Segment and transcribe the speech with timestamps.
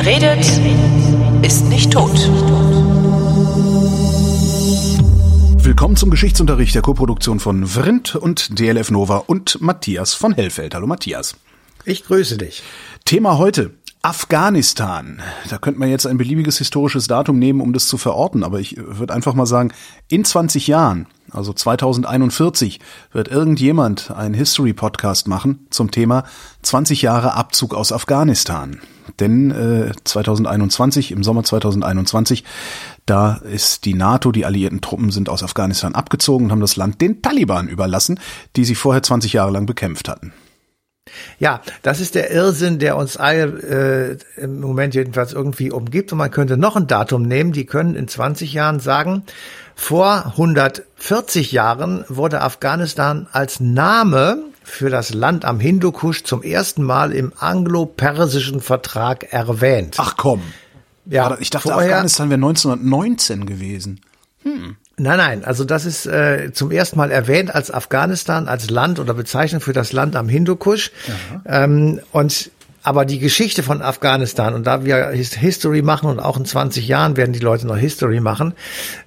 [0.00, 0.46] Wer redet,
[1.44, 2.14] ist nicht tot.
[5.64, 10.76] Willkommen zum Geschichtsunterricht der Koproduktion von Vrindt und DLF Nova und Matthias von Hellfeld.
[10.76, 11.34] Hallo Matthias.
[11.84, 12.62] Ich grüße dich.
[13.06, 13.72] Thema heute.
[14.00, 15.20] Afghanistan.
[15.50, 18.76] Da könnte man jetzt ein beliebiges historisches Datum nehmen, um das zu verorten, aber ich
[18.76, 19.72] würde einfach mal sagen,
[20.06, 22.80] in 20 Jahren, also 2041,
[23.12, 26.24] wird irgendjemand einen History-Podcast machen zum Thema
[26.62, 28.80] 20 Jahre Abzug aus Afghanistan.
[29.20, 32.44] Denn äh, 2021, im Sommer 2021,
[33.06, 37.00] da ist die NATO, die alliierten Truppen sind aus Afghanistan abgezogen und haben das Land
[37.00, 38.20] den Taliban überlassen,
[38.56, 40.32] die sie vorher 20 Jahre lang bekämpft hatten.
[41.38, 46.12] Ja, das ist der Irrsinn, der uns alle äh, im Moment jedenfalls irgendwie umgibt.
[46.12, 47.52] Und man könnte noch ein Datum nehmen.
[47.52, 49.22] Die können in 20 Jahren sagen,
[49.80, 57.12] vor 140 Jahren wurde Afghanistan als Name für das Land am Hindukusch zum ersten Mal
[57.12, 59.94] im anglo-persischen Vertrag erwähnt.
[59.98, 60.42] Ach komm.
[61.06, 64.00] Ja, ich dachte, vorher, Afghanistan wäre 1919 gewesen.
[64.42, 64.76] Hm.
[64.96, 69.14] Nein, nein, also das ist äh, zum ersten Mal erwähnt als Afghanistan, als Land oder
[69.14, 70.90] Bezeichnung für das Land am Hindukusch.
[71.46, 72.50] Ähm, und
[72.82, 77.16] aber die Geschichte von Afghanistan und da wir History machen und auch in 20 Jahren
[77.16, 78.54] werden die Leute noch History machen,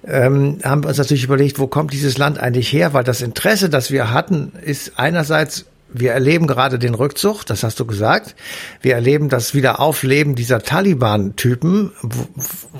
[0.06, 2.94] ähm, haben wir uns natürlich überlegt, wo kommt dieses Land eigentlich her?
[2.94, 7.78] Weil das Interesse, das wir hatten, ist einerseits wir erleben gerade den Rückzug, das hast
[7.78, 8.34] du gesagt.
[8.80, 11.92] Wir erleben das Wiederaufleben dieser Taliban-Typen,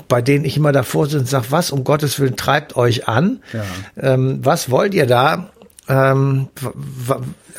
[0.07, 3.41] bei denen ich immer davor sitze und sage, was um Gottes Willen treibt euch an?
[3.53, 4.13] Ja.
[4.13, 5.51] Ähm, was wollt ihr da?
[5.89, 6.47] Ähm,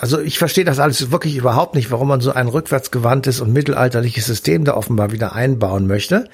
[0.01, 4.27] also ich verstehe das alles wirklich überhaupt nicht, warum man so ein rückwärtsgewandtes und mittelalterliches
[4.27, 6.29] System da offenbar wieder einbauen möchte.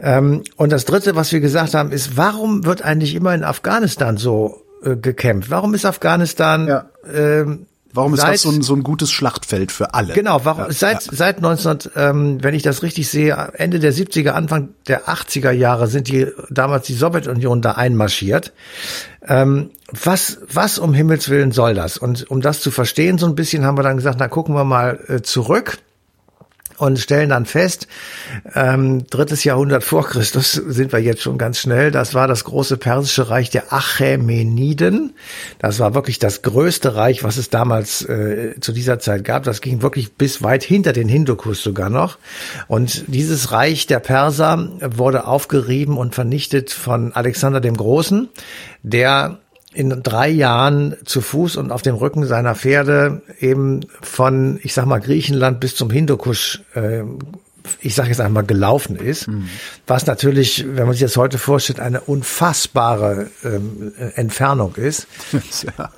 [0.00, 4.16] Ähm, und das Dritte, was wir gesagt haben, ist, warum wird eigentlich immer in Afghanistan
[4.16, 5.50] so äh, gekämpft?
[5.50, 6.90] Warum ist Afghanistan ja.
[7.12, 10.14] ähm, Warum ist seit, das so ein, so ein gutes Schlachtfeld für alle?
[10.14, 11.12] Genau, warum, ja, seit, ja.
[11.12, 15.86] seit 19, ähm, wenn ich das richtig sehe, Ende der 70er, Anfang der 80er Jahre
[15.86, 18.52] sind die damals die Sowjetunion da einmarschiert.
[19.28, 21.98] Ähm, was, was um Himmels Willen soll das?
[21.98, 24.64] Und um das zu verstehen so ein bisschen, haben wir dann gesagt, na gucken wir
[24.64, 25.78] mal äh, zurück
[26.82, 27.86] und stellen dann fest,
[28.56, 31.92] ähm, drittes Jahrhundert vor Christus sind wir jetzt schon ganz schnell.
[31.92, 35.14] Das war das große persische Reich der Achämeniden.
[35.60, 39.44] Das war wirklich das größte Reich, was es damals äh, zu dieser Zeit gab.
[39.44, 42.18] Das ging wirklich bis weit hinter den Hindukusch sogar noch.
[42.66, 48.28] Und dieses Reich der Perser wurde aufgerieben und vernichtet von Alexander dem Großen,
[48.82, 49.38] der
[49.74, 54.86] in drei Jahren zu Fuß und auf dem Rücken seiner Pferde eben von, ich sag
[54.86, 57.02] mal, Griechenland bis zum Hindukusch, äh,
[57.80, 59.28] ich sage jetzt einmal, gelaufen ist.
[59.28, 59.48] Mhm.
[59.86, 65.06] Was natürlich, wenn man sich das heute vorstellt, eine unfassbare ähm, Entfernung ist.
[65.78, 65.90] ja.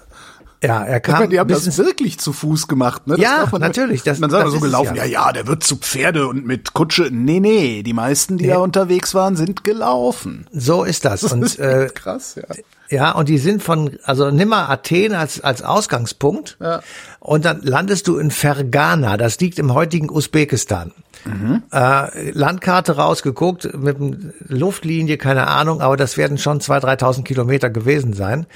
[0.63, 1.15] Ja, er kam.
[1.17, 3.17] Meine, die haben das wirklich zu Fuß gemacht, ne?
[3.17, 4.03] Das ja, man, natürlich.
[4.03, 5.05] Das, man sagt so gelaufen, ja.
[5.05, 5.27] ja.
[5.27, 7.11] ja, der wird zu Pferde und mit Kutsche.
[7.11, 8.53] Nee, nee, die meisten, die nee.
[8.53, 10.47] da unterwegs waren, sind gelaufen.
[10.53, 11.23] So ist das.
[11.25, 12.45] Und, das ist äh, krass, ja.
[12.91, 16.83] Ja, und die sind von, also nimm mal Athen als, als Ausgangspunkt ja.
[17.19, 20.93] und dann landest du in Fergana, das liegt im heutigen Usbekistan.
[21.25, 21.63] Mhm.
[21.73, 23.97] Äh, Landkarte rausgeguckt, mit
[24.47, 28.47] Luftlinie, keine Ahnung, aber das werden schon 2.000, 3.000 Kilometer gewesen sein.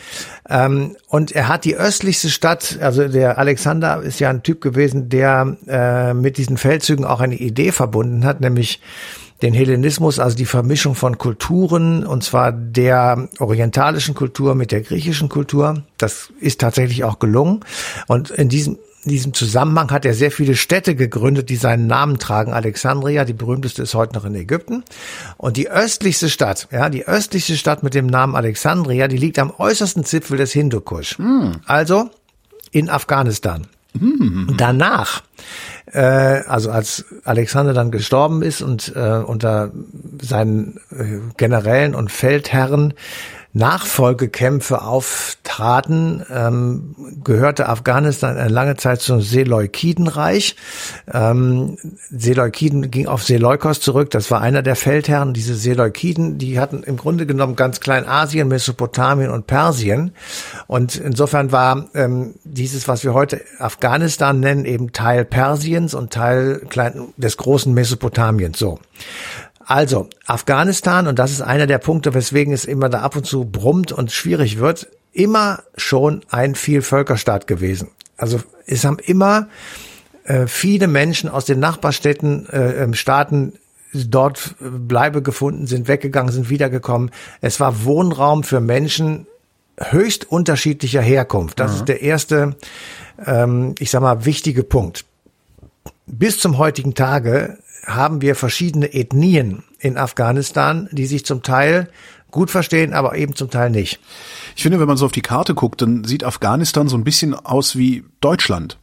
[0.49, 5.09] Ähm, und er hat die östlichste Stadt, also der Alexander ist ja ein Typ gewesen,
[5.09, 8.81] der äh, mit diesen Feldzügen auch eine Idee verbunden hat, nämlich
[9.43, 15.29] den Hellenismus, also die Vermischung von Kulturen, und zwar der orientalischen Kultur mit der griechischen
[15.29, 15.85] Kultur.
[15.97, 17.61] Das ist tatsächlich auch gelungen.
[18.07, 22.19] Und in diesem in diesem Zusammenhang hat er sehr viele Städte gegründet, die seinen Namen
[22.19, 22.53] tragen.
[22.53, 24.85] Alexandria, die berühmteste ist heute noch in Ägypten.
[25.39, 29.51] Und die östlichste Stadt, ja, die östlichste Stadt mit dem Namen Alexandria, die liegt am
[29.57, 31.19] äußersten Zipfel des Hindukusch.
[31.19, 31.53] Mm.
[31.65, 32.11] Also
[32.73, 33.67] in Afghanistan.
[33.95, 34.57] Mm.
[34.59, 35.23] Danach
[35.93, 36.01] äh,
[36.47, 39.71] also als Alexander dann gestorben ist und äh, unter
[40.21, 42.95] seinen äh, Generälen und Feldherren
[43.55, 50.55] Nachfolgekämpfe auftraten, ähm, gehörte Afghanistan eine lange Zeit zum Seleukidenreich.
[51.13, 51.79] Ähm,
[52.11, 55.33] Seleukiden ging auf Seleukos zurück, das war einer der Feldherren.
[55.33, 60.13] Diese Seleukiden, die hatten im Grunde genommen ganz Kleinasien, Mesopotamien und Persien.
[60.67, 66.61] Und insofern war ähm, dieses, was wir heute Afghanistan nennen, eben Teil Persiens und Teil
[66.69, 68.59] klein, des großen Mesopotamiens.
[68.59, 68.79] So.
[69.69, 73.45] Also, Afghanistan, und das ist einer der Punkte, weswegen es immer da ab und zu
[73.45, 77.89] brummt und schwierig wird, immer schon ein Vielvölkerstaat gewesen.
[78.17, 79.49] Also es haben immer
[80.25, 83.59] äh, viele Menschen aus den Nachbarstädten, äh, ähm, Staaten
[83.93, 87.11] dort Bleibe gefunden, sind weggegangen, sind wiedergekommen.
[87.43, 89.27] Es war Wohnraum für Menschen
[89.77, 91.61] höchst unterschiedlicher Herkunft.
[91.61, 91.77] Das mhm.
[91.77, 92.57] ist der erste,
[93.27, 95.05] ähm, ich sag mal, wichtige Punkt.
[96.07, 101.89] Bis zum heutigen Tage haben wir verschiedene Ethnien in Afghanistan, die sich zum Teil
[102.31, 103.99] gut verstehen, aber eben zum Teil nicht.
[104.55, 107.35] Ich finde, wenn man so auf die Karte guckt, dann sieht Afghanistan so ein bisschen
[107.35, 108.79] aus wie Deutschland.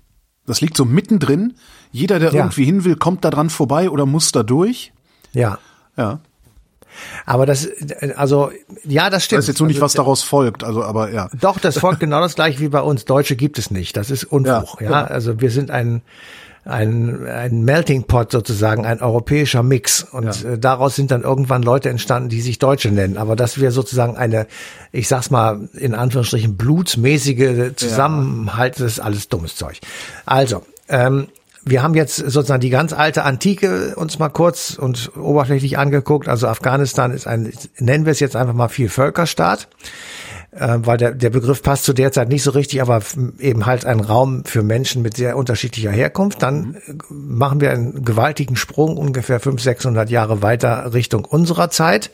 [0.48, 1.54] Das liegt so mittendrin.
[1.92, 2.36] Jeder, der Ja.
[2.42, 4.92] irgendwie hin will, kommt da dran vorbei oder muss da durch.
[5.34, 5.60] Ja.
[5.98, 6.20] Ja.
[7.26, 7.68] Aber das,
[8.16, 8.52] also,
[8.86, 9.40] ja, das Ich stimmt.
[9.40, 10.64] weiß jetzt nur nicht, also, was daraus folgt.
[10.64, 11.30] Also, aber ja.
[11.40, 13.06] Doch, das folgt genau das gleiche wie bei uns.
[13.06, 13.98] Deutsche gibt es nicht.
[13.98, 14.82] Das ist Unfug.
[14.82, 16.02] Ja, Ja, also wir sind ein,
[16.66, 20.04] ein, ein Melting Pot sozusagen, ein europäischer Mix.
[20.04, 20.54] Und Ja.
[20.54, 23.18] äh, daraus sind dann irgendwann Leute entstanden, die sich Deutsche nennen.
[23.18, 24.48] Aber dass wir sozusagen eine,
[24.92, 29.80] ich sag's mal in Anführungsstrichen, blutsmäßige Zusammenhalt, das ist alles dummes Zeug.
[30.26, 31.28] Also, ähm,
[31.68, 36.28] wir haben jetzt sozusagen die ganz alte Antike uns mal kurz und oberflächlich angeguckt.
[36.28, 39.68] Also Afghanistan ist ein, nennen wir es jetzt einfach mal Vielvölkerstaat
[40.56, 43.02] äh, weil der, der Begriff passt zu der Zeit nicht so richtig, aber
[43.40, 46.42] eben halt ein Raum für Menschen mit sehr unterschiedlicher Herkunft.
[46.42, 52.12] Dann äh, machen wir einen gewaltigen Sprung, ungefähr 500, 600 Jahre weiter Richtung unserer Zeit.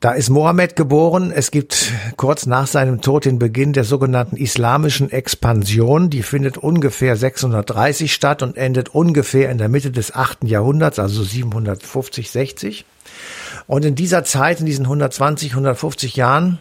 [0.00, 1.32] Da ist Mohammed geboren.
[1.34, 6.08] Es gibt kurz nach seinem Tod den Beginn der sogenannten islamischen Expansion.
[6.08, 10.44] Die findet ungefähr 630 statt und endet ungefähr in der Mitte des 8.
[10.44, 12.84] Jahrhunderts, also 750, 60.
[13.66, 16.60] Und in dieser Zeit, in diesen 120, 150 Jahren,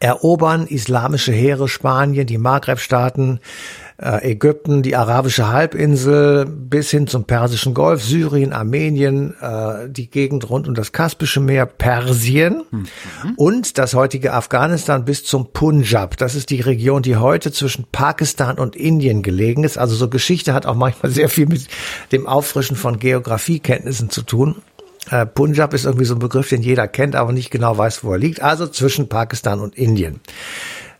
[0.00, 3.40] erobern islamische Heere Spanien, die Maghreb-Staaten,
[3.98, 10.50] äh, Ägypten, die arabische Halbinsel bis hin zum Persischen Golf, Syrien, Armenien, äh, die Gegend
[10.50, 12.62] rund um das Kaspische Meer, Persien
[13.36, 16.16] und das heutige Afghanistan bis zum Punjab.
[16.18, 19.78] Das ist die Region, die heute zwischen Pakistan und Indien gelegen ist.
[19.78, 21.66] Also so Geschichte hat auch manchmal sehr viel mit
[22.12, 24.56] dem Auffrischen von Geografiekenntnissen zu tun.
[25.10, 28.12] Äh, Punjab ist irgendwie so ein Begriff, den jeder kennt, aber nicht genau weiß, wo
[28.12, 28.42] er liegt.
[28.42, 30.20] Also zwischen Pakistan und Indien.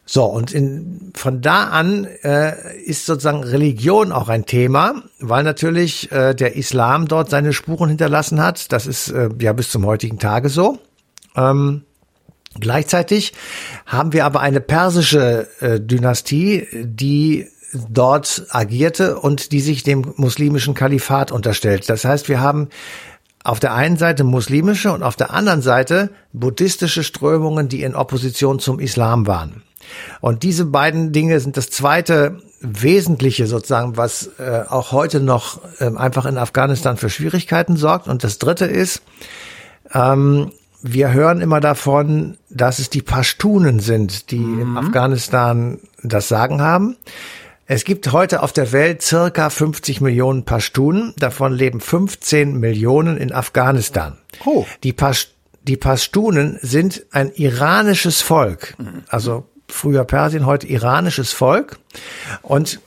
[0.09, 6.13] So, und in, von da an äh, ist sozusagen Religion auch ein Thema, weil natürlich
[6.13, 8.71] äh, der Islam dort seine Spuren hinterlassen hat.
[8.71, 10.79] Das ist äh, ja bis zum heutigen Tage so.
[11.35, 11.83] Ähm,
[12.61, 13.33] gleichzeitig
[13.85, 17.49] haben wir aber eine persische äh, Dynastie, die
[17.89, 21.89] dort agierte und die sich dem muslimischen Kalifat unterstellt.
[21.89, 22.69] Das heißt, wir haben
[23.47, 28.59] auf der einen Seite muslimische und auf der anderen Seite buddhistische Strömungen, die in Opposition
[28.59, 29.63] zum Islam waren.
[30.21, 35.97] Und diese beiden Dinge sind das zweite Wesentliche sozusagen, was äh, auch heute noch ähm,
[35.97, 38.09] einfach in Afghanistan für Schwierigkeiten sorgt.
[38.09, 39.03] Und das dritte ist,
[39.93, 40.51] ähm,
[40.83, 46.97] wir hören immer davon, dass es die Pashtunen sind, die in Afghanistan das Sagen haben.
[47.69, 53.33] Es gibt heute auf der Welt circa 50 Millionen Pashtunen, davon leben 15 Millionen in
[53.33, 54.19] Afghanistan.
[54.45, 54.65] Oh.
[54.85, 55.31] Die, Pasch
[55.63, 58.77] die Pashtunen sind ein iranisches Volk,
[59.09, 61.81] also früher Persien, heute iranisches Volk.
[62.43, 62.79] Und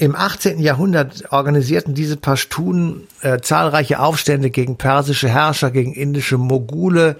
[0.00, 0.60] im 18.
[0.60, 7.16] Jahrhundert organisierten diese Pashtunen äh, zahlreiche Aufstände gegen persische Herrscher, gegen indische Mogule.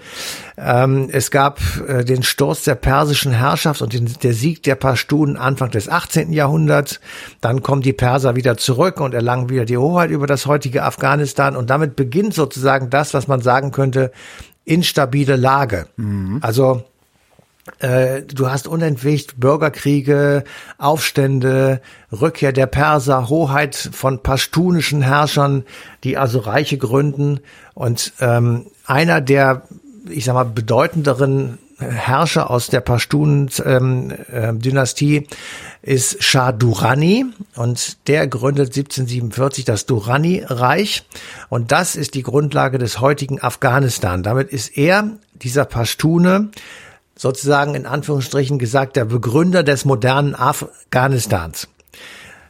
[0.57, 5.35] Ähm, es gab äh, den Sturz der persischen Herrschaft und den, der Sieg der Pashtunen
[5.35, 6.31] Anfang des 18.
[6.31, 7.01] Jahrhunderts.
[7.41, 11.57] Dann kommen die Perser wieder zurück und erlangen wieder die Hoheit über das heutige Afghanistan.
[11.57, 14.13] Und damit beginnt sozusagen das, was man sagen könnte,
[14.63, 15.87] instabile Lage.
[16.41, 16.98] Also äh,
[17.79, 20.43] du hast unentwegt Bürgerkriege,
[20.77, 25.63] Aufstände, Rückkehr der Perser, Hoheit von pashtunischen Herrschern,
[26.03, 27.39] die also Reiche gründen.
[27.73, 29.63] Und ähm, einer der,
[30.09, 35.27] ich sag mal, bedeutenderen Herrscher aus der Pashtun-Dynastie
[35.81, 41.05] ist Shah Durrani und der gründet 1747 das Durrani-Reich
[41.47, 44.23] und das ist die Grundlage des heutigen Afghanistan.
[44.23, 45.11] Damit ist er,
[45.41, 46.49] dieser Pashtune,
[47.19, 51.67] sozusagen in Anführungsstrichen gesagt, der Begründer des modernen Afghanistans.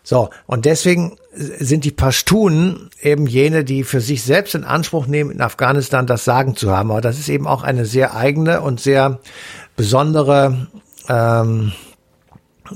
[0.03, 5.31] So, und deswegen sind die Pashtunen eben jene, die für sich selbst in Anspruch nehmen,
[5.31, 6.91] in Afghanistan das Sagen zu haben.
[6.91, 9.19] Aber das ist eben auch eine sehr eigene und sehr
[9.75, 10.67] besondere,
[11.07, 11.73] ähm,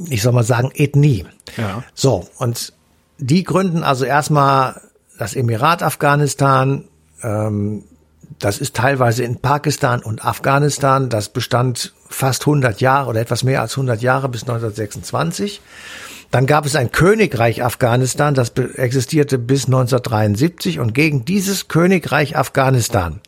[0.09, 1.27] ich soll mal sagen, Ethnie.
[1.57, 1.83] Ja.
[1.93, 2.73] So, und
[3.19, 4.81] die gründen also erstmal
[5.19, 6.85] das Emirat Afghanistan,
[7.21, 7.83] ähm,
[8.43, 11.07] das ist teilweise in Pakistan und Afghanistan.
[11.07, 15.61] Das bestand fast 100 Jahre oder etwas mehr als 100 Jahre bis 1926.
[16.29, 23.21] Dann gab es ein Königreich Afghanistan, das existierte bis 1973 und gegen dieses Königreich Afghanistan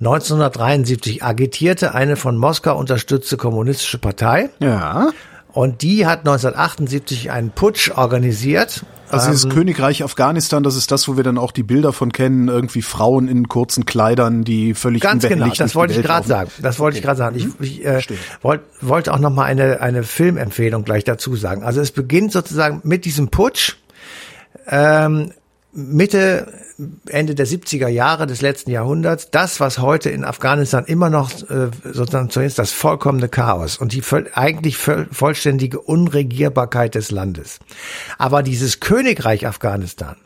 [0.00, 5.10] 1973 agitierte eine von Moskau unterstützte kommunistische Partei Ja.
[5.52, 8.84] Und die hat 1978 einen Putsch organisiert.
[9.08, 12.48] Also dieses Königreich Afghanistan, das ist das, wo wir dann auch die Bilder von kennen,
[12.48, 16.50] irgendwie Frauen in kurzen Kleidern, die völlig Ganz genau, das wollte ich gerade sagen.
[16.62, 17.36] Das wollte ich gerade sagen.
[17.36, 18.16] Ich, ich äh, Verstehe.
[18.40, 21.62] wollt, wollte auch noch mal eine eine Filmempfehlung gleich dazu sagen.
[21.62, 23.76] Also es beginnt sozusagen mit diesem Putsch.
[24.66, 25.32] Ähm,
[25.74, 26.52] Mitte,
[27.08, 31.70] Ende der 70er Jahre des letzten Jahrhunderts das, was heute in Afghanistan immer noch äh,
[31.84, 34.02] sozusagen zunächst das vollkommene Chaos und die
[34.34, 37.58] eigentlich voll, vollständige Unregierbarkeit des Landes.
[38.18, 40.16] Aber dieses Königreich Afghanistan,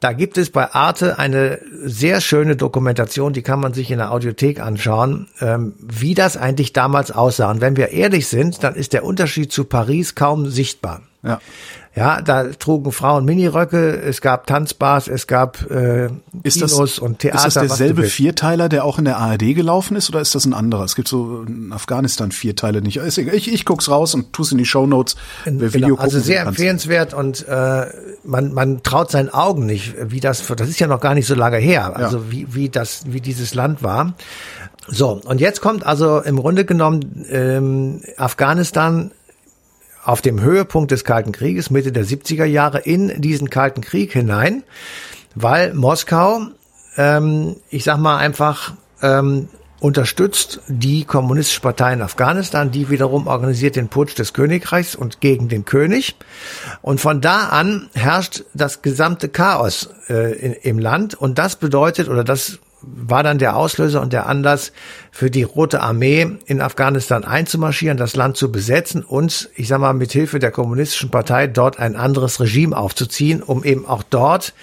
[0.00, 4.12] da gibt es bei Arte eine sehr schöne Dokumentation, die kann man sich in der
[4.12, 7.50] Audiothek anschauen, ähm, wie das eigentlich damals aussah.
[7.50, 11.02] Und wenn wir ehrlich sind, dann ist der Unterschied zu Paris kaum sichtbar.
[11.22, 11.40] Ja.
[11.94, 16.08] Ja, da trugen Frauen Miniröcke, es gab Tanzbars, es gab äh,
[16.42, 17.46] ist Kinos das, und Theater.
[17.46, 20.54] Ist das derselbe Vierteiler, der auch in der ARD gelaufen ist, oder ist das ein
[20.54, 20.84] anderer?
[20.84, 22.96] Es gibt so in Afghanistan Vierteile nicht.
[22.96, 25.16] Ich, ich guck's raus und tu's in die Shownotes.
[25.44, 27.86] Wer genau, Video also sehr empfehlenswert und äh,
[28.24, 31.34] man, man traut seinen Augen nicht, wie das, das ist ja noch gar nicht so
[31.34, 32.30] lange her, also ja.
[32.30, 34.14] wie, wie das, wie dieses Land war.
[34.88, 39.12] So, und jetzt kommt also im Grunde genommen ähm, Afghanistan
[40.04, 44.64] auf dem Höhepunkt des Kalten Krieges, Mitte der 70er Jahre, in diesen Kalten Krieg hinein,
[45.34, 46.46] weil Moskau,
[46.96, 49.48] ähm, ich sag mal einfach, ähm,
[49.82, 55.48] unterstützt die kommunistische Partei in Afghanistan, die wiederum organisiert den Putsch des Königreichs und gegen
[55.48, 56.14] den König.
[56.82, 61.14] Und von da an herrscht das gesamte Chaos äh, in, im Land.
[61.14, 64.72] Und das bedeutet, oder das war dann der Auslöser und der Anlass
[65.10, 69.92] für die Rote Armee in Afghanistan einzumarschieren, das Land zu besetzen und, ich sag mal,
[69.92, 74.54] mit Hilfe der kommunistischen Partei dort ein anderes Regime aufzuziehen, um eben auch dort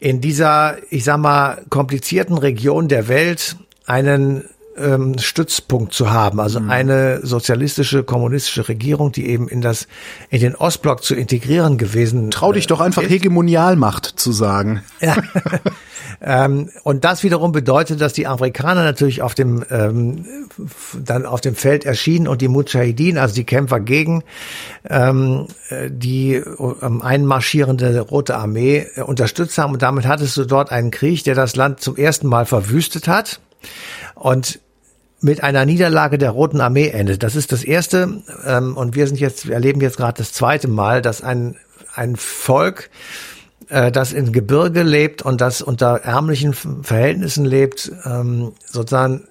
[0.00, 3.56] in dieser, ich sag mal, komplizierten Region der Welt
[3.86, 4.44] einen
[4.80, 6.70] ähm, Stützpunkt zu haben, also mhm.
[6.70, 9.88] eine sozialistische, kommunistische Regierung, die eben in das,
[10.30, 12.30] in den Ostblock zu integrieren gewesen.
[12.30, 13.10] Trau dich doch einfach ist.
[13.10, 14.82] Hegemonialmacht zu sagen.
[15.00, 15.16] Ja.
[16.20, 20.24] ähm, und das wiederum bedeutet, dass die Amerikaner natürlich auf dem, ähm,
[20.92, 24.24] dann auf dem Feld erschienen und die Mujahideen, also die Kämpfer gegen
[24.90, 25.46] ähm,
[25.88, 29.74] die ähm, einmarschierende Rote Armee äh, unterstützt haben.
[29.74, 33.40] Und damit hattest du dort einen Krieg, der das Land zum ersten Mal verwüstet hat.
[34.14, 34.60] Und
[35.20, 37.22] mit einer Niederlage der Roten Armee endet.
[37.22, 40.68] Das ist das erste ähm, und wir sind jetzt, wir erleben jetzt gerade das zweite
[40.68, 41.56] Mal, dass ein
[41.98, 42.90] ein Volk,
[43.68, 49.26] äh, das in Gebirge lebt und das unter ärmlichen Verhältnissen lebt, ähm, sozusagen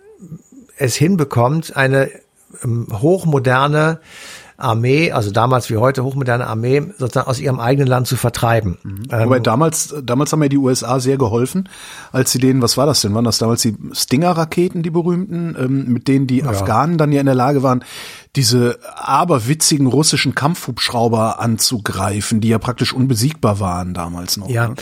[0.78, 2.10] es hinbekommt, eine
[2.64, 4.00] ähm, hochmoderne
[4.58, 8.78] Armee, also damals wie heute hochmoderne Armee, sozusagen aus ihrem eigenen Land zu vertreiben.
[8.84, 9.04] Mhm.
[9.12, 11.70] Ähm, Wobei damals, damals haben ja die USA sehr geholfen,
[12.12, 13.14] als sie denen, was war das denn?
[13.14, 16.48] Waren das damals die Stinger-Raketen, die berühmten, ähm, mit denen die ja.
[16.48, 17.84] Afghanen dann ja in der Lage waren,
[18.36, 24.50] diese aberwitzigen russischen Kampfhubschrauber anzugreifen, die ja praktisch unbesiegbar waren damals noch.
[24.50, 24.76] Ja, ne?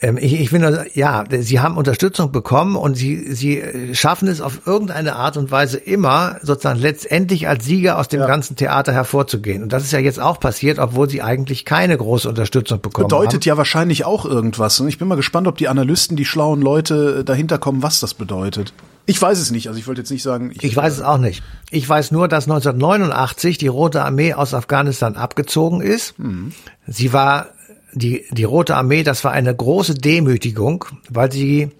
[0.00, 3.62] Ähm, ich, ich finde, ja, sie haben Unterstützung bekommen und sie, sie
[3.94, 8.26] schaffen es auf irgendeine Art und Weise immer, sozusagen letztendlich als Sieger aus dem ja.
[8.26, 9.62] ganzen Theater hervorzugehen.
[9.62, 13.18] Und das ist ja jetzt auch passiert, obwohl sie eigentlich keine große Unterstützung bekommen bedeutet
[13.18, 13.28] haben.
[13.28, 14.78] Bedeutet ja wahrscheinlich auch irgendwas.
[14.78, 18.14] Und ich bin mal gespannt, ob die Analysten, die schlauen Leute dahinter kommen, was das
[18.14, 18.72] bedeutet.
[19.06, 19.68] Ich weiß es nicht.
[19.68, 20.52] Also ich wollte jetzt nicht sagen.
[20.54, 21.42] Ich, ich weiß es auch nicht.
[21.70, 26.18] Ich weiß nur, dass 1989 die Rote Armee aus Afghanistan abgezogen ist.
[26.18, 26.52] Mhm.
[26.86, 27.46] Sie war
[27.92, 31.70] die, die Rote Armee, das war eine große Demütigung, weil sie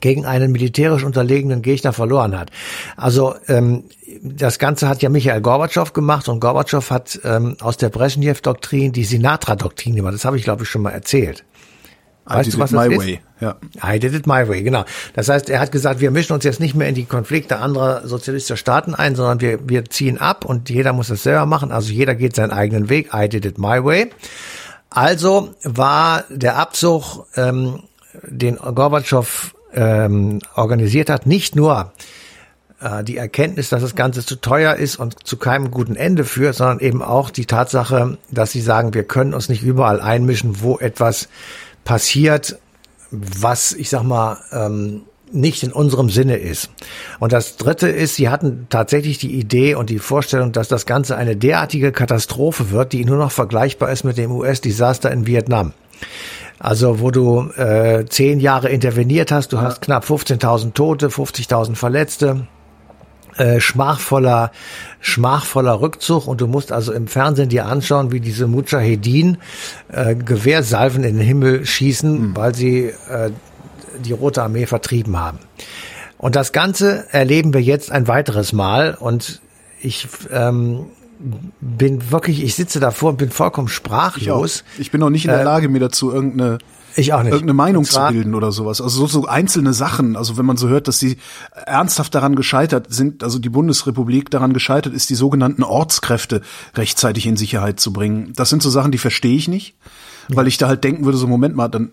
[0.00, 2.50] gegen einen militärisch unterlegenen Gegner verloren hat.
[2.96, 3.84] Also ähm,
[4.22, 9.04] das Ganze hat ja Michael Gorbatschow gemacht und Gorbatschow hat ähm, aus der Brezhnev-Doktrin die
[9.04, 10.14] Sinatra-Doktrin gemacht.
[10.14, 11.44] Das habe ich, glaube ich, schon mal erzählt.
[12.26, 13.20] Weißt I did du, was it my das way.
[13.40, 13.56] Ja.
[13.82, 14.84] I did it my way, genau.
[15.12, 18.06] Das heißt, er hat gesagt, wir mischen uns jetzt nicht mehr in die Konflikte anderer
[18.06, 21.70] sozialistischer Staaten ein, sondern wir, wir ziehen ab und jeder muss es selber machen.
[21.70, 23.10] Also jeder geht seinen eigenen Weg.
[23.12, 24.10] I did it my way.
[24.94, 27.82] Also war der Abzug, ähm,
[28.22, 31.92] den Gorbatschow ähm, organisiert hat, nicht nur
[32.80, 36.54] äh, die Erkenntnis, dass das Ganze zu teuer ist und zu keinem guten Ende führt,
[36.54, 40.78] sondern eben auch die Tatsache, dass sie sagen, wir können uns nicht überall einmischen, wo
[40.78, 41.28] etwas
[41.82, 42.56] passiert,
[43.10, 46.70] was, ich sag mal, ähm, nicht in unserem Sinne ist.
[47.18, 51.16] Und das Dritte ist, sie hatten tatsächlich die Idee und die Vorstellung, dass das Ganze
[51.16, 55.72] eine derartige Katastrophe wird, die nur noch vergleichbar ist mit dem US-Desaster in Vietnam.
[56.58, 62.46] Also wo du äh, zehn Jahre interveniert hast, du hast knapp 15.000 Tote, 50.000 Verletzte,
[63.36, 64.52] äh, schmachvoller,
[65.00, 69.38] schmachvoller Rückzug und du musst also im Fernsehen dir anschauen, wie diese Mujahedin
[69.88, 72.36] äh, Gewehrsalven in den Himmel schießen, mhm.
[72.36, 73.30] weil sie äh,
[73.98, 75.38] die Rote Armee vertrieben haben.
[76.18, 79.40] Und das Ganze erleben wir jetzt ein weiteres Mal und
[79.80, 80.86] ich ähm,
[81.60, 84.64] bin wirklich, ich sitze davor und bin vollkommen sprachlos.
[84.74, 86.58] Ich, ich bin noch nicht in der äh, Lage, mir dazu irgendeine
[86.96, 87.32] Ich auch nicht.
[87.32, 88.80] Irgendeine Meinung zu bilden oder sowas.
[88.80, 90.16] Also so, so einzelne Sachen.
[90.16, 91.18] Also wenn man so hört, dass sie
[91.66, 96.40] ernsthaft daran gescheitert sind, also die Bundesrepublik daran gescheitert ist, die sogenannten Ortskräfte
[96.74, 98.32] rechtzeitig in Sicherheit zu bringen.
[98.34, 99.76] Das sind so Sachen, die verstehe ich nicht.
[100.28, 100.36] Ja.
[100.36, 101.92] Weil ich da halt denken würde, so Moment mal, dann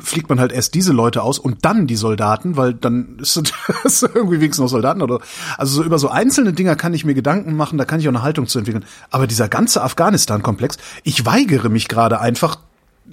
[0.00, 3.40] fliegt man halt erst diese Leute aus und dann die Soldaten, weil dann ist
[3.84, 5.20] es irgendwie wenigstens noch Soldaten oder
[5.58, 8.12] also so über so einzelne Dinger kann ich mir Gedanken machen, da kann ich auch
[8.12, 8.84] eine Haltung zu entwickeln.
[9.10, 12.58] Aber dieser ganze Afghanistan-Komplex, ich weigere mich gerade einfach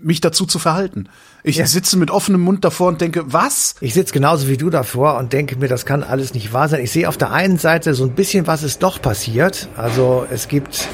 [0.02, 1.10] mich dazu zu verhalten.
[1.44, 1.66] Ich ja.
[1.66, 3.76] sitze mit offenem Mund davor und denke, was?
[3.80, 6.84] Ich sitze genauso wie du davor und denke mir, das kann alles nicht wahr sein.
[6.84, 9.68] Ich sehe auf der einen Seite so ein bisschen, was ist doch passiert.
[9.76, 10.88] Also es gibt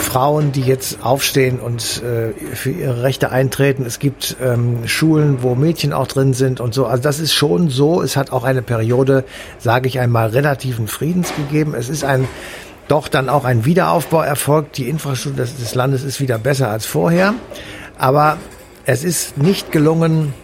[0.00, 3.84] Frauen, die jetzt aufstehen und äh, für ihre Rechte eintreten.
[3.86, 6.86] Es gibt ähm, Schulen, wo Mädchen auch drin sind und so.
[6.86, 8.02] Also das ist schon so.
[8.02, 9.24] Es hat auch eine Periode,
[9.58, 11.74] sage ich einmal, relativen Friedens gegeben.
[11.74, 12.26] Es ist ein
[12.88, 14.76] doch dann auch ein Wiederaufbau erfolgt.
[14.76, 17.34] Die Infrastruktur des, des Landes ist wieder besser als vorher.
[17.96, 18.38] Aber
[18.84, 20.34] es ist nicht gelungen,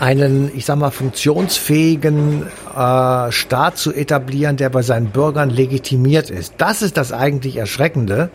[0.00, 6.54] einen, ich sag mal, funktionsfähigen äh, Staat zu etablieren, der bei seinen Bürgern legitimiert ist.
[6.56, 8.30] Das ist das eigentlich Erschreckende,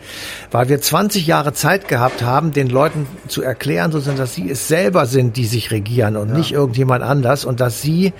[0.52, 4.68] weil wir 20 Jahre Zeit gehabt haben, den Leuten zu erklären, sozusagen, dass sie es
[4.68, 6.36] selber sind, die sich regieren und ja.
[6.36, 8.12] nicht irgendjemand anders und dass sie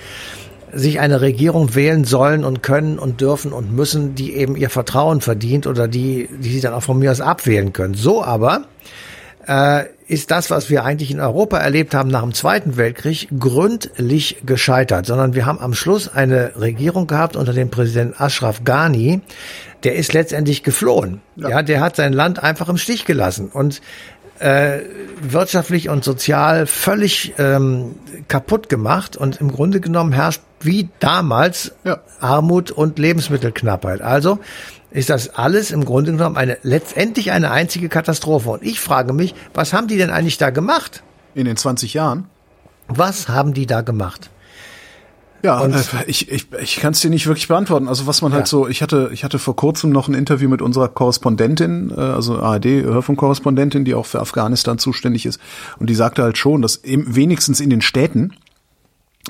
[0.72, 5.20] sich eine Regierung wählen sollen und können und dürfen und müssen, die eben ihr Vertrauen
[5.20, 7.94] verdient oder die, die sie dann auch von mir aus abwählen können.
[7.94, 8.64] So aber
[10.08, 15.06] ist das, was wir eigentlich in Europa erlebt haben nach dem Zweiten Weltkrieg, gründlich gescheitert,
[15.06, 19.20] sondern wir haben am Schluss eine Regierung gehabt unter dem Präsidenten Ashraf Ghani,
[19.84, 21.20] der ist letztendlich geflohen.
[21.36, 21.48] Ja.
[21.48, 23.80] ja, der hat sein Land einfach im Stich gelassen und
[24.38, 24.80] äh,
[25.20, 27.94] wirtschaftlich und sozial völlig ähm,
[28.28, 32.00] kaputt gemacht und im Grunde genommen herrscht wie damals ja.
[32.20, 34.02] Armut und Lebensmittelknappheit.
[34.02, 34.38] Also
[34.96, 38.48] ist das alles im Grunde genommen eine letztendlich eine einzige Katastrophe.
[38.48, 41.02] Und ich frage mich, was haben die denn eigentlich da gemacht?
[41.34, 42.24] In den 20 Jahren?
[42.88, 44.30] Was haben die da gemacht?
[45.42, 47.88] Ja, und, äh, ich, ich, ich kann es dir nicht wirklich beantworten.
[47.88, 48.46] Also was man halt ja.
[48.46, 52.38] so, ich hatte, ich hatte vor kurzem noch ein Interview mit unserer Korrespondentin, äh, also
[52.38, 55.38] ARD-Hörfunkkorrespondentin, die auch für Afghanistan zuständig ist.
[55.78, 58.32] Und die sagte halt schon, dass eben wenigstens in den Städten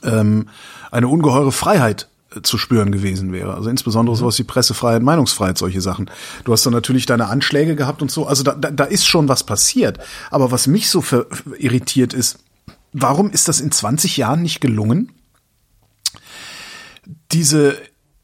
[0.05, 0.47] ähm,
[0.93, 2.09] eine ungeheure Freiheit
[2.43, 3.55] zu spüren gewesen wäre.
[3.55, 4.21] Also insbesondere mhm.
[4.21, 6.11] sowas wie Pressefreiheit, Meinungsfreiheit, solche Sachen.
[6.45, 8.27] Du hast dann natürlich deine Anschläge gehabt und so.
[8.27, 9.99] Also da, da, da ist schon was passiert.
[10.31, 11.27] Aber was mich so für,
[11.59, 12.39] irritiert ist,
[12.93, 15.13] warum ist das in 20 Jahren nicht gelungen,
[17.33, 17.77] diese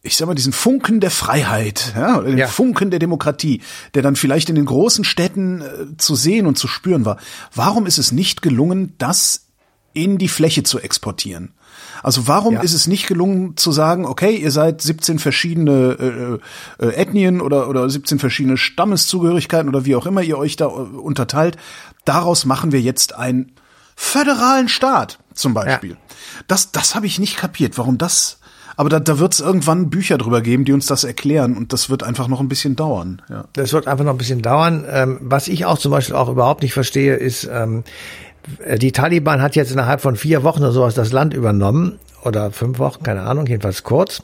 [0.04, 2.48] ich sag mal, diesen Funken der Freiheit, ja, den ja.
[2.48, 3.62] Funken der Demokratie,
[3.94, 7.18] der dann vielleicht in den großen Städten äh, zu sehen und zu spüren war.
[7.54, 9.46] Warum ist es nicht gelungen, das
[9.92, 11.52] in die Fläche zu exportieren?
[12.02, 12.60] Also warum ja.
[12.60, 16.40] ist es nicht gelungen zu sagen, okay, ihr seid 17 verschiedene
[16.80, 20.66] äh, äh, Ethnien oder, oder 17 verschiedene Stammeszugehörigkeiten oder wie auch immer ihr euch da
[20.66, 21.56] äh, unterteilt,
[22.04, 23.52] daraus machen wir jetzt einen
[23.94, 25.90] föderalen Staat zum Beispiel.
[25.90, 25.96] Ja.
[26.48, 28.38] Das, das habe ich nicht kapiert, warum das
[28.76, 31.90] aber da, da wird es irgendwann Bücher drüber geben, die uns das erklären und das
[31.90, 33.22] wird einfach noch ein bisschen dauern.
[33.28, 33.44] Ja.
[33.52, 34.84] Das wird einfach noch ein bisschen dauern.
[34.88, 37.82] Ähm, was ich auch zum Beispiel auch überhaupt nicht verstehe, ist, ähm, äh,
[38.76, 42.78] die Taliban hat jetzt innerhalb von vier Wochen oder sowas das Land übernommen oder fünf
[42.78, 44.22] Wochen, keine Ahnung, jedenfalls kurz.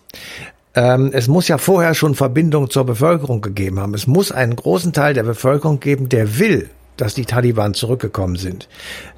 [0.74, 3.94] Ähm, es muss ja vorher schon Verbindung zur Bevölkerung gegeben haben.
[3.94, 8.68] Es muss einen großen Teil der Bevölkerung geben, der will, dass die Taliban zurückgekommen sind.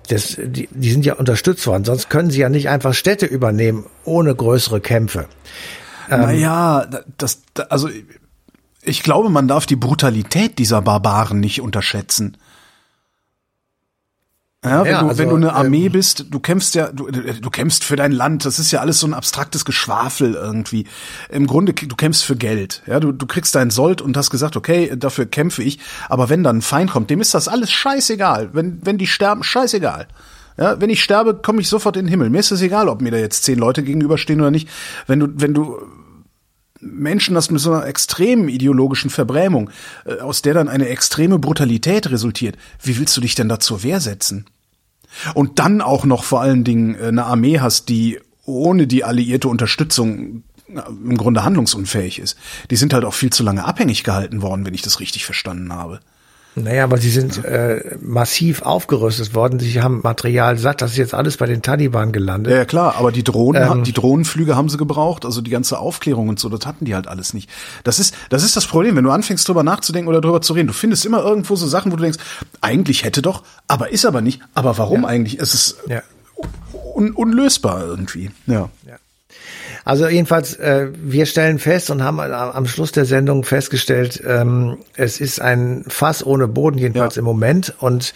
[0.08, 3.86] Das, die, die sind ja unterstützt worden, sonst können sie ja nicht einfach Städte übernehmen
[4.04, 5.26] ohne größere Kämpfe.
[6.10, 6.86] Ähm, naja,
[7.18, 7.88] das, also
[8.82, 12.36] ich glaube, man darf die Brutalität dieser Barbaren nicht unterschätzen.
[14.62, 17.10] Ja, wenn, ja, du, also, wenn du eine Armee ähm, bist, du kämpfst ja, du,
[17.10, 20.86] du kämpfst für dein Land, das ist ja alles so ein abstraktes Geschwafel irgendwie.
[21.30, 22.82] Im Grunde, du kämpfst für Geld.
[22.86, 25.78] Ja, du, du kriegst deinen Sold und hast gesagt, okay, dafür kämpfe ich.
[26.10, 28.50] Aber wenn dann ein Feind kommt, dem ist das alles scheißegal.
[28.52, 30.08] Wenn, wenn die sterben, scheißegal.
[30.58, 32.28] Ja, wenn ich sterbe, komme ich sofort in den Himmel.
[32.28, 34.68] Mir ist es egal, ob mir da jetzt zehn Leute gegenüberstehen oder nicht.
[35.06, 35.78] Wenn du, wenn du
[36.80, 39.70] Menschen hast mit so einer extremen ideologischen Verbrämung,
[40.04, 43.82] äh, aus der dann eine extreme Brutalität resultiert, wie willst du dich denn da zur
[43.82, 44.46] Wehr setzen?
[45.34, 49.48] Und dann auch noch vor allen Dingen äh, eine Armee hast, die ohne die alliierte
[49.48, 52.36] Unterstützung im Grunde handlungsunfähig ist.
[52.70, 55.72] Die sind halt auch viel zu lange abhängig gehalten worden, wenn ich das richtig verstanden
[55.72, 56.00] habe.
[56.56, 59.60] Naja, aber sie sind äh, massiv aufgerüstet worden.
[59.60, 60.82] Sie haben Material satt.
[60.82, 62.52] Das ist jetzt alles bei den Taliban gelandet.
[62.52, 65.24] Ja, klar, aber die Drohnen, ähm, die Drohnenflüge haben sie gebraucht.
[65.24, 67.48] Also die ganze Aufklärung und so, das hatten die halt alles nicht.
[67.84, 70.66] Das ist, das ist das Problem, wenn du anfängst drüber nachzudenken oder drüber zu reden.
[70.66, 72.18] Du findest immer irgendwo so Sachen, wo du denkst,
[72.60, 74.40] eigentlich hätte doch, aber ist aber nicht.
[74.54, 75.08] Aber warum ja.
[75.08, 75.38] eigentlich?
[75.38, 76.02] Es ist ja.
[76.94, 78.30] un unlösbar irgendwie.
[78.46, 78.70] Ja.
[78.86, 78.96] ja.
[79.84, 85.20] Also jedenfalls, äh, wir stellen fest und haben am Schluss der Sendung festgestellt, ähm, es
[85.20, 87.20] ist ein Fass ohne Boden, jedenfalls ja.
[87.20, 87.74] im Moment.
[87.80, 88.12] Und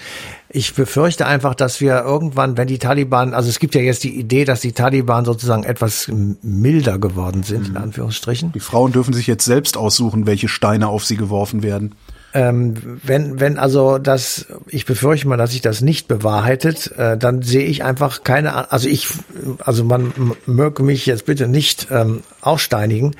[0.49, 4.19] ich befürchte einfach, dass wir irgendwann, wenn die Taliban, also es gibt ja jetzt die
[4.19, 6.11] Idee, dass die Taliban sozusagen etwas
[6.43, 7.77] milder geworden sind, mhm.
[7.77, 8.53] in Anführungsstrichen.
[8.53, 11.95] Die Frauen dürfen sich jetzt selbst aussuchen, welche Steine auf sie geworfen werden.
[12.35, 17.43] Ähm, wenn, wenn also das, ich befürchte mal, dass sich das nicht bewahrheitet, äh, dann
[17.43, 19.07] sehe ich einfach keine, also ich,
[19.61, 20.13] also man
[20.45, 23.15] möge mich jetzt bitte nicht ähm, aussteinigen,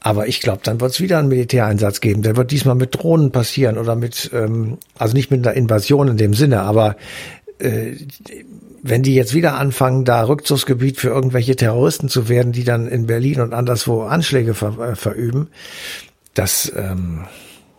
[0.00, 2.20] aber ich glaube, dann wird es wieder einen Militäreinsatz geben.
[2.20, 6.18] Der wird diesmal mit Drohnen passieren oder mit, ähm, also nicht mit einer Invasion in
[6.18, 6.96] dem Sinne, aber
[7.58, 7.92] äh,
[8.82, 13.06] wenn die jetzt wieder anfangen, da Rückzugsgebiet für irgendwelche Terroristen zu werden, die dann in
[13.06, 15.48] Berlin und anderswo Anschläge ver äh, verüben,
[16.34, 17.24] das ähm,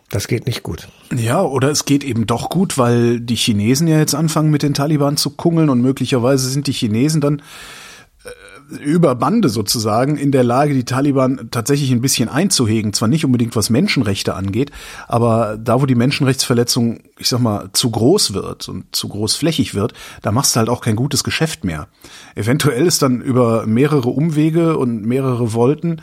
[0.10, 0.88] das geht nicht gut.
[1.16, 4.74] Ja, oder es geht eben doch gut, weil die Chinesen ja jetzt anfangen mit den
[4.74, 7.42] Taliban zu kungeln und möglicherweise sind die Chinesen dann
[8.26, 12.92] äh, über Bande sozusagen in der Lage, die Taliban tatsächlich ein bisschen einzuhegen.
[12.92, 14.72] Zwar nicht unbedingt was Menschenrechte angeht,
[15.08, 19.94] aber da, wo die Menschenrechtsverletzung, ich sag mal, zu groß wird und zu großflächig wird,
[20.24, 21.88] da machst du halt auch kein gutes Geschäft mehr.
[22.34, 26.02] Eventuell ist dann über mehrere Umwege und mehrere Volten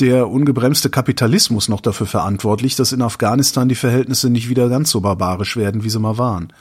[0.00, 5.00] der ungebremste Kapitalismus noch dafür verantwortlich, dass in Afghanistan die Verhältnisse nicht wieder ganz so
[5.00, 6.52] barbarisch werden, wie sie mal waren.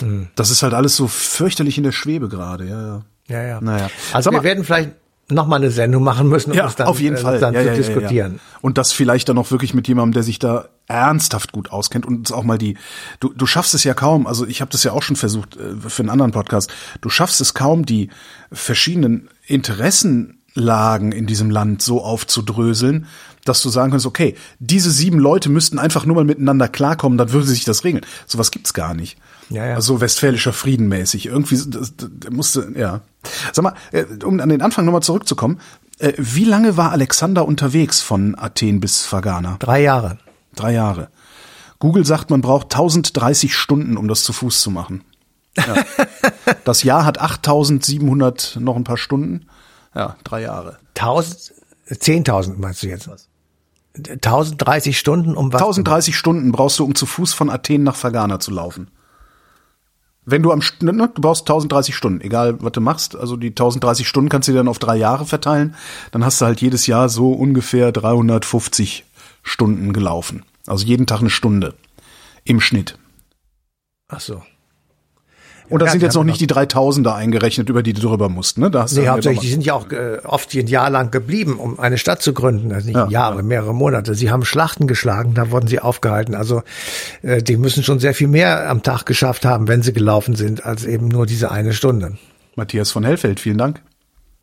[0.00, 0.28] Hm.
[0.34, 3.02] Das ist halt alles so fürchterlich in der Schwebe gerade, ja, ja.
[3.28, 3.60] Ja, ja.
[3.60, 3.90] Naja.
[4.12, 4.92] Also wir werden vielleicht
[5.28, 7.40] noch mal eine Sendung machen müssen, um ja, das dann, auf jeden äh, Fall.
[7.40, 8.40] dann ja, zu ja, diskutieren.
[8.60, 12.32] Und das vielleicht dann auch wirklich mit jemandem, der sich da ernsthaft gut auskennt und
[12.32, 12.76] auch mal die,
[13.18, 15.74] du, du schaffst es ja kaum, also ich habe das ja auch schon versucht äh,
[15.88, 18.10] für einen anderen Podcast, du schaffst es kaum, die
[18.52, 23.06] verschiedenen Interessen Lagen in diesem Land so aufzudröseln,
[23.44, 27.32] dass du sagen kannst, okay, diese sieben Leute müssten einfach nur mal miteinander klarkommen, dann
[27.32, 28.04] würde sich das regeln.
[28.26, 29.18] Sowas gibt's gar nicht.
[29.50, 29.74] Ja, ja.
[29.74, 31.26] Also westfälischer Frieden mäßig.
[31.26, 33.02] Irgendwie das, das musste, ja.
[33.52, 35.60] Sag mal, äh, um an den Anfang nochmal zurückzukommen,
[35.98, 39.56] äh, wie lange war Alexander unterwegs von Athen bis Fergana?
[39.58, 40.18] Drei Jahre.
[40.54, 41.08] Drei Jahre.
[41.78, 45.04] Google sagt, man braucht 1030 Stunden, um das zu Fuß zu machen.
[45.56, 45.84] Ja.
[46.64, 49.46] das Jahr hat 8700 noch ein paar Stunden.
[49.96, 50.76] Ja, drei Jahre.
[50.94, 51.54] 1000,
[51.88, 53.08] 10.000 meinst du jetzt?
[53.08, 53.28] Was?
[53.96, 55.62] 1030 Stunden um was?
[55.62, 58.90] 1030 Stunden brauchst du, um zu Fuß von Athen nach Fergana zu laufen.
[60.26, 63.48] Wenn du am, ne, ne, du brauchst 1030 Stunden, egal was du machst, also die
[63.48, 65.74] 1030 Stunden kannst du dann auf drei Jahre verteilen,
[66.10, 69.04] dann hast du halt jedes Jahr so ungefähr 350
[69.42, 70.44] Stunden gelaufen.
[70.66, 71.74] Also jeden Tag eine Stunde.
[72.44, 72.98] Im Schnitt.
[74.08, 74.42] Ach so.
[75.68, 78.58] Und das ja, sind jetzt noch nicht die 3000er eingerechnet, über die du drüber musst,
[78.58, 78.70] ne?
[78.70, 81.78] Da hast nee, hauptsächlich, die sind ja auch äh, oft ein Jahr lang geblieben, um
[81.78, 82.72] eine Stadt zu gründen.
[82.72, 83.42] Also nicht ja, Jahre, ja.
[83.42, 84.14] mehrere Monate.
[84.14, 86.34] Sie haben Schlachten geschlagen, da wurden sie aufgehalten.
[86.34, 86.62] Also
[87.22, 90.64] äh, die müssen schon sehr viel mehr am Tag geschafft haben, wenn sie gelaufen sind,
[90.64, 92.16] als eben nur diese eine Stunde.
[92.54, 93.82] Matthias von Hellfeld, vielen Dank.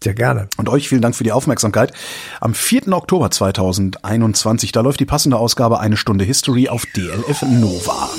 [0.04, 0.48] Sehr gerne.
[0.58, 1.94] Und euch vielen Dank für die Aufmerksamkeit.
[2.42, 2.90] Am 4.
[2.90, 8.10] Oktober 2021, da läuft die passende Ausgabe Eine Stunde History auf DLF Nova.